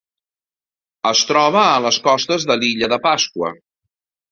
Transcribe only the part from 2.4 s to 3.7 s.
de l'Illa de Pasqua.